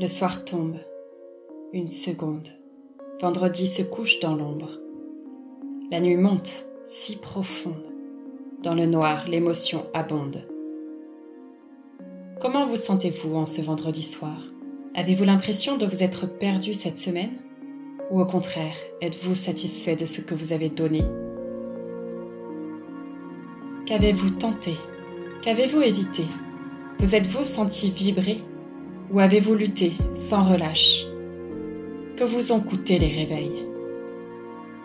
Le 0.00 0.08
soir 0.08 0.46
tombe. 0.46 0.78
Une 1.74 1.90
seconde. 1.90 2.48
Vendredi 3.20 3.66
se 3.66 3.82
couche 3.82 4.18
dans 4.20 4.34
l'ombre. 4.34 4.80
La 5.90 6.00
nuit 6.00 6.16
monte, 6.16 6.64
si 6.86 7.16
profonde. 7.16 7.84
Dans 8.62 8.74
le 8.74 8.86
noir, 8.86 9.28
l'émotion 9.28 9.84
abonde. 9.92 10.48
Comment 12.40 12.64
vous 12.64 12.78
sentez-vous 12.78 13.34
en 13.34 13.44
ce 13.44 13.60
vendredi 13.60 14.02
soir? 14.02 14.38
Avez-vous 14.94 15.24
l'impression 15.24 15.76
de 15.76 15.84
vous 15.84 16.02
être 16.02 16.26
perdu 16.26 16.72
cette 16.72 16.96
semaine? 16.96 17.36
Ou 18.10 18.22
au 18.22 18.26
contraire, 18.26 18.76
êtes-vous 19.02 19.34
satisfait 19.34 19.96
de 19.96 20.06
ce 20.06 20.22
que 20.22 20.34
vous 20.34 20.54
avez 20.54 20.70
donné? 20.70 21.02
Qu'avez-vous 23.84 24.30
tenté? 24.30 24.72
Qu'avez-vous 25.42 25.82
évité? 25.82 26.24
Vous 27.00 27.14
êtes-vous 27.14 27.44
senti 27.44 27.90
vibrer? 27.90 28.42
Ou 29.12 29.18
avez-vous 29.18 29.54
lutté 29.54 29.92
sans 30.14 30.48
relâche? 30.48 31.06
Que 32.16 32.24
vous 32.24 32.52
ont 32.52 32.60
coûté 32.60 32.98
les 32.98 33.08
réveils? 33.08 33.66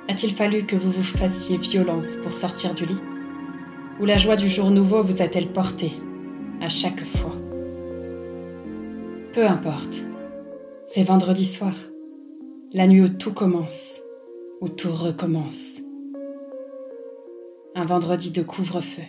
A-t-il 0.08 0.34
fallu 0.34 0.66
que 0.66 0.76
vous 0.76 0.92
vous 0.92 1.04
fassiez 1.04 1.58
violence 1.58 2.16
pour 2.18 2.34
sortir 2.34 2.74
du 2.74 2.86
lit? 2.86 3.02
Ou 4.00 4.06
la 4.06 4.18
joie 4.18 4.36
du 4.36 4.50
jour 4.50 4.72
nouveau 4.72 5.04
vous 5.04 5.22
a-t-elle 5.22 5.52
porté 5.52 5.92
à 6.62 6.70
chaque 6.70 7.06
fois? 7.06 7.36
Peu 9.34 9.46
importe, 9.46 9.96
c'est 10.86 11.04
vendredi 11.04 11.46
soir, 11.46 11.76
la 12.74 12.88
nuit 12.88 13.02
où 13.02 13.10
tout 13.10 13.34
commence, 13.34 14.00
où 14.62 14.70
tout 14.70 14.92
recommence. 14.92 15.82
Un 17.76 17.86
vendredi 17.86 18.32
de 18.32 18.42
couvre-feu 18.42 19.04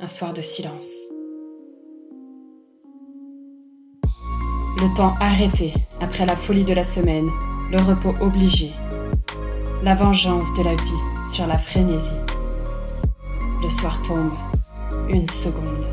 un 0.00 0.08
soir 0.08 0.32
de 0.32 0.42
silence. 0.42 1.13
Le 4.84 4.92
temps 4.92 5.14
arrêté 5.18 5.72
après 6.02 6.26
la 6.26 6.36
folie 6.36 6.62
de 6.62 6.74
la 6.74 6.84
semaine, 6.84 7.30
le 7.70 7.80
repos 7.80 8.12
obligé, 8.20 8.74
la 9.82 9.94
vengeance 9.94 10.52
de 10.58 10.62
la 10.62 10.74
vie 10.74 11.32
sur 11.32 11.46
la 11.46 11.56
frénésie. 11.56 12.20
Le 13.62 13.70
soir 13.70 14.02
tombe, 14.02 14.34
une 15.08 15.24
seconde. 15.24 15.86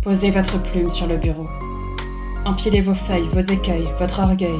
Posez 0.00 0.30
votre 0.30 0.62
plume 0.62 0.88
sur 0.88 1.06
le 1.06 1.18
bureau. 1.18 1.46
Empilez 2.46 2.80
vos 2.80 2.94
feuilles, 2.94 3.28
vos 3.34 3.52
écueils, 3.52 3.92
votre 3.98 4.20
orgueil. 4.20 4.58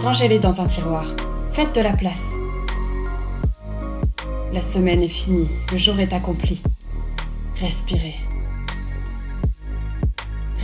Rangez-les 0.00 0.38
dans 0.38 0.60
un 0.60 0.66
tiroir. 0.66 1.06
Faites 1.50 1.74
de 1.74 1.80
la 1.80 1.96
place. 1.96 2.34
La 4.52 4.60
semaine 4.60 5.02
est 5.02 5.08
finie, 5.08 5.50
le 5.72 5.76
jour 5.76 5.98
est 5.98 6.12
accompli. 6.12 6.62
Respirez. 7.60 8.14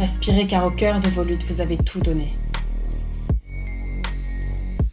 Respirez 0.00 0.46
car 0.46 0.64
au 0.64 0.70
cœur 0.70 0.98
de 0.98 1.10
vos 1.10 1.22
luttes, 1.22 1.44
vous 1.44 1.60
avez 1.60 1.76
tout 1.76 2.00
donné. 2.00 2.34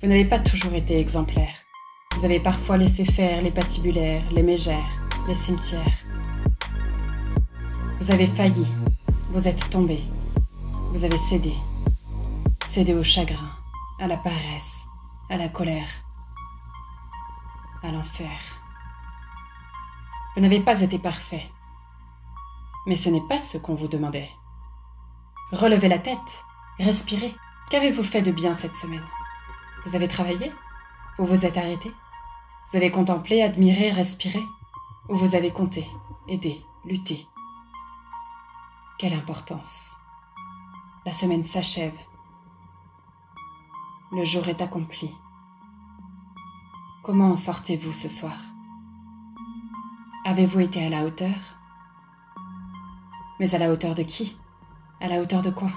Vous 0.02 0.10
n'avez 0.10 0.26
pas 0.26 0.38
toujours 0.38 0.74
été 0.74 1.00
exemplaire. 1.00 1.56
Vous 2.14 2.26
avez 2.26 2.42
parfois 2.42 2.76
laissé 2.76 3.06
faire 3.06 3.42
les 3.42 3.52
patibulaires, 3.52 4.30
les 4.32 4.44
mégères, 4.44 5.00
les 5.30 5.36
cimetières. 5.36 6.04
Vous 8.02 8.12
avez 8.12 8.28
failli. 8.28 8.68
Vous 9.32 9.48
êtes 9.48 9.70
tombé. 9.70 10.02
Vous 10.92 11.06
avez 11.06 11.18
cédé. 11.18 11.54
Cédé 12.66 12.94
au 12.94 13.04
chagrin, 13.04 13.52
à 14.02 14.08
la 14.08 14.18
paresse, 14.18 14.74
à 15.30 15.38
la 15.38 15.48
colère, 15.48 15.88
à 17.82 17.94
l'enfer. 17.94 18.42
Vous 20.36 20.42
n'avez 20.42 20.60
pas 20.60 20.82
été 20.82 21.00
parfait. 21.00 21.46
Mais 22.88 22.98
ce 22.98 23.10
n'est 23.10 23.26
pas 23.30 23.40
ce 23.40 23.58
qu'on 23.58 23.76
vous 23.76 23.88
demandait. 23.88 24.30
Relevez 25.54 25.88
la 25.88 26.00
tête, 26.00 26.46
respirez. 26.78 27.34
Qu'avez-vous 27.70 28.04
fait 28.04 28.22
de 28.22 28.32
bien 28.32 28.54
cette 28.54 28.76
semaine? 28.76 29.06
Vous 29.86 29.96
avez 29.96 30.10
travaillé? 30.10 30.52
Vous 31.18 31.26
vous 31.26 31.46
êtes 31.46 31.58
arrêté? 31.58 31.90
Vous 32.70 32.76
avez 32.76 32.92
contemplé, 32.92 33.42
admiré, 33.42 33.92
respiré? 33.92 34.44
Ou 35.08 35.16
vous 35.16 35.36
avez 35.36 35.52
compté, 35.52 35.88
aidé, 36.28 36.66
lutté? 36.84 37.26
Quelle 39.00 39.14
importance. 39.14 39.96
La 41.06 41.14
semaine 41.14 41.44
s'achève. 41.44 41.98
Le 44.12 44.26
jour 44.26 44.50
est 44.50 44.62
accompli. 44.62 45.16
Comment 47.04 47.32
en 47.32 47.38
sortez-vous 47.38 47.94
ce 47.94 48.10
soir? 48.10 48.36
Avez-vous 50.26 50.60
été 50.60 50.86
à 50.86 50.90
la 50.90 51.06
hauteur? 51.06 51.36
Mais 53.40 53.56
à 53.56 53.60
la 53.60 53.72
hauteur 53.72 53.96
de 53.96 54.04
qui? 54.04 54.38
À 55.00 55.08
la 55.08 55.22
hauteur 55.22 55.44
de 55.44 55.52
quoi? 55.52 55.70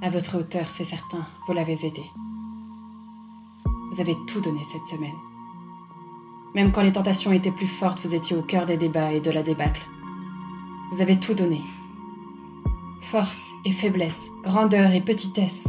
À 0.00 0.10
votre 0.10 0.38
hauteur, 0.38 0.68
c'est 0.68 0.84
certain, 0.84 1.26
vous 1.46 1.54
l'avez 1.54 1.72
aidé. 1.84 2.04
Vous 3.90 4.00
avez 4.00 4.14
tout 4.28 4.40
donné 4.40 4.62
cette 4.62 4.86
semaine. 4.86 5.16
Même 6.54 6.70
quand 6.70 6.82
les 6.82 6.92
tentations 6.92 7.32
étaient 7.32 7.50
plus 7.50 7.66
fortes, 7.66 8.00
vous 8.04 8.14
étiez 8.14 8.36
au 8.36 8.42
cœur 8.42 8.64
des 8.64 8.76
débats 8.76 9.12
et 9.12 9.20
de 9.20 9.32
la 9.32 9.42
débâcle. 9.42 9.84
Vous 10.92 11.00
avez 11.00 11.18
tout 11.18 11.34
donné. 11.34 11.60
Force 13.00 13.50
et 13.64 13.72
faiblesse, 13.72 14.26
grandeur 14.44 14.92
et 14.92 15.00
petitesse. 15.00 15.66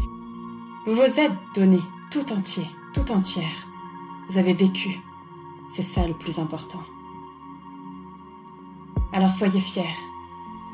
Vous 0.86 0.94
vous 0.94 1.20
êtes 1.20 1.34
donné 1.56 1.80
tout 2.12 2.32
entier, 2.32 2.68
tout 2.94 3.12
entière. 3.12 3.68
Vous 4.30 4.38
avez 4.38 4.54
vécu. 4.54 5.00
C'est 5.74 5.84
ça 5.84 6.08
le 6.08 6.14
plus 6.14 6.38
important. 6.38 6.84
Alors 9.12 9.32
soyez 9.32 9.60
fiers. 9.60 9.84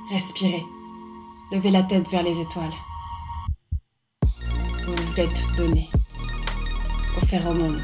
Respirez. 0.09 0.65
Levez 1.53 1.69
la 1.69 1.83
tête 1.83 2.09
vers 2.09 2.23
les 2.23 2.39
étoiles. 2.39 2.73
Vous 4.87 4.95
vous 4.95 5.19
êtes 5.19 5.55
donné. 5.55 5.87
Au 7.15 7.53
monde. 7.53 7.79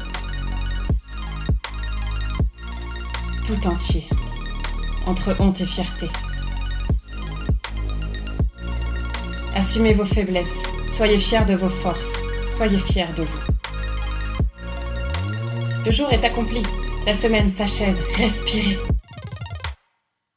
Tout 3.44 3.66
entier. 3.68 4.08
Entre 5.06 5.36
honte 5.38 5.60
et 5.60 5.66
fierté. 5.66 6.08
Assumez 9.54 9.92
vos 9.92 10.04
faiblesses. 10.04 10.62
Soyez 10.88 11.18
fiers 11.18 11.44
de 11.44 11.54
vos 11.54 11.68
forces. 11.68 12.18
Soyez 12.52 12.78
fiers 12.78 13.12
de 13.16 13.22
vous. 13.22 13.38
Le 15.86 15.92
jour 15.92 16.12
est 16.12 16.24
accompli. 16.24 16.64
La 17.06 17.14
semaine 17.14 17.48
s'achève. 17.48 17.98
Respirez. 18.16 18.78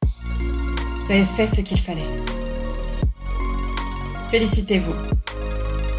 Vous 0.01 1.11
avez 1.11 1.25
fait 1.25 1.47
ce 1.47 1.61
qu'il 1.61 1.79
fallait. 1.79 2.32
Félicitez-vous. 4.33 4.95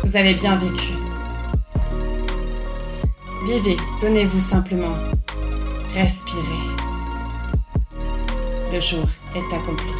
Vous 0.03 0.17
avez 0.17 0.35
bien 0.35 0.57
vécu. 0.57 0.95
Vivez, 3.47 3.77
donnez-vous 4.01 4.41
simplement. 4.41 4.99
Respirez. 5.95 6.43
Le 8.73 8.81
jour 8.81 9.07
est 9.37 9.55
accompli. 9.55 9.93